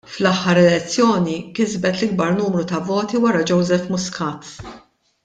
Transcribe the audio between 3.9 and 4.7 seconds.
Muscat.